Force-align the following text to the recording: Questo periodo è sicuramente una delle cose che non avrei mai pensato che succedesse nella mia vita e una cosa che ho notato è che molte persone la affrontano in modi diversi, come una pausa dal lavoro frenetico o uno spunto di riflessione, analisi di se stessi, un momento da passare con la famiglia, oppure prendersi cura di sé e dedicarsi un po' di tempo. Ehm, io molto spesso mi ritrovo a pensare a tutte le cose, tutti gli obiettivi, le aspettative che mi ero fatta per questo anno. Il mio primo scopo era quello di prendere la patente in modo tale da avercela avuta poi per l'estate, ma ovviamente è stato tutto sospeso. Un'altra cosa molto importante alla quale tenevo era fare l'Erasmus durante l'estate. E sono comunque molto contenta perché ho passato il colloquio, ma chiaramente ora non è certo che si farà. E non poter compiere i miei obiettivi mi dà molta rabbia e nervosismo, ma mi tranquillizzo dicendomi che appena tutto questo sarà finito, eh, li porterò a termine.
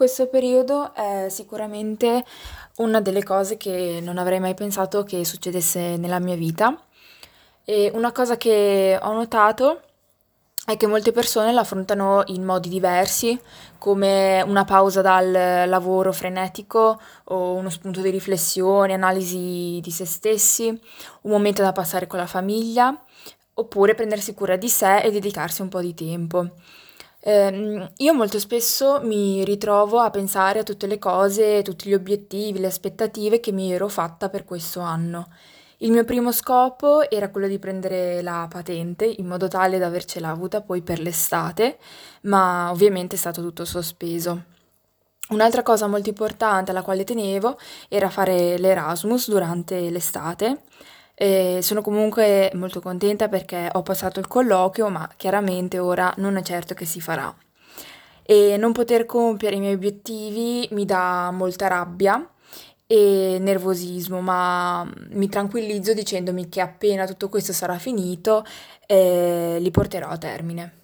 Questo 0.00 0.28
periodo 0.28 0.94
è 0.94 1.26
sicuramente 1.28 2.24
una 2.76 3.02
delle 3.02 3.22
cose 3.22 3.58
che 3.58 4.00
non 4.02 4.16
avrei 4.16 4.40
mai 4.40 4.54
pensato 4.54 5.02
che 5.02 5.26
succedesse 5.26 5.98
nella 5.98 6.18
mia 6.18 6.36
vita 6.36 6.74
e 7.66 7.90
una 7.92 8.10
cosa 8.10 8.38
che 8.38 8.98
ho 8.98 9.12
notato 9.12 9.82
è 10.64 10.78
che 10.78 10.86
molte 10.86 11.12
persone 11.12 11.52
la 11.52 11.60
affrontano 11.60 12.22
in 12.28 12.44
modi 12.44 12.70
diversi, 12.70 13.38
come 13.76 14.40
una 14.40 14.64
pausa 14.64 15.02
dal 15.02 15.68
lavoro 15.68 16.14
frenetico 16.14 16.98
o 17.24 17.52
uno 17.52 17.68
spunto 17.68 18.00
di 18.00 18.08
riflessione, 18.08 18.94
analisi 18.94 19.80
di 19.82 19.90
se 19.90 20.06
stessi, 20.06 20.68
un 20.68 21.30
momento 21.30 21.60
da 21.60 21.72
passare 21.72 22.06
con 22.06 22.18
la 22.18 22.26
famiglia, 22.26 22.98
oppure 23.52 23.94
prendersi 23.94 24.32
cura 24.32 24.56
di 24.56 24.70
sé 24.70 25.00
e 25.00 25.10
dedicarsi 25.10 25.60
un 25.60 25.68
po' 25.68 25.82
di 25.82 25.92
tempo. 25.92 26.52
Ehm, 27.22 27.92
io 27.98 28.14
molto 28.14 28.38
spesso 28.38 29.00
mi 29.02 29.44
ritrovo 29.44 29.98
a 29.98 30.10
pensare 30.10 30.60
a 30.60 30.62
tutte 30.62 30.86
le 30.86 30.98
cose, 30.98 31.62
tutti 31.62 31.88
gli 31.88 31.94
obiettivi, 31.94 32.58
le 32.58 32.66
aspettative 32.68 33.40
che 33.40 33.52
mi 33.52 33.72
ero 33.72 33.88
fatta 33.88 34.28
per 34.28 34.44
questo 34.44 34.80
anno. 34.80 35.28
Il 35.78 35.92
mio 35.92 36.04
primo 36.04 36.30
scopo 36.32 37.08
era 37.10 37.30
quello 37.30 37.46
di 37.46 37.58
prendere 37.58 38.20
la 38.22 38.46
patente 38.50 39.06
in 39.06 39.26
modo 39.26 39.48
tale 39.48 39.78
da 39.78 39.86
avercela 39.86 40.28
avuta 40.28 40.60
poi 40.60 40.82
per 40.82 41.00
l'estate, 41.00 41.78
ma 42.22 42.70
ovviamente 42.70 43.16
è 43.16 43.18
stato 43.18 43.40
tutto 43.40 43.64
sospeso. 43.64 44.44
Un'altra 45.30 45.62
cosa 45.62 45.86
molto 45.86 46.08
importante 46.08 46.70
alla 46.70 46.82
quale 46.82 47.04
tenevo 47.04 47.58
era 47.88 48.10
fare 48.10 48.58
l'Erasmus 48.58 49.30
durante 49.30 49.88
l'estate. 49.88 50.62
E 51.22 51.58
sono 51.60 51.82
comunque 51.82 52.50
molto 52.54 52.80
contenta 52.80 53.28
perché 53.28 53.68
ho 53.70 53.82
passato 53.82 54.20
il 54.20 54.26
colloquio, 54.26 54.88
ma 54.88 55.06
chiaramente 55.18 55.78
ora 55.78 56.10
non 56.16 56.38
è 56.38 56.42
certo 56.42 56.72
che 56.72 56.86
si 56.86 56.98
farà. 56.98 57.30
E 58.22 58.56
non 58.56 58.72
poter 58.72 59.04
compiere 59.04 59.56
i 59.56 59.60
miei 59.60 59.74
obiettivi 59.74 60.66
mi 60.70 60.86
dà 60.86 61.30
molta 61.30 61.66
rabbia 61.66 62.26
e 62.86 63.36
nervosismo, 63.38 64.22
ma 64.22 64.90
mi 65.10 65.28
tranquillizzo 65.28 65.92
dicendomi 65.92 66.48
che 66.48 66.62
appena 66.62 67.06
tutto 67.06 67.28
questo 67.28 67.52
sarà 67.52 67.76
finito, 67.76 68.42
eh, 68.86 69.58
li 69.60 69.70
porterò 69.70 70.08
a 70.08 70.16
termine. 70.16 70.79